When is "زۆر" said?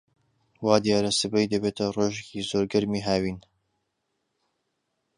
2.49-2.65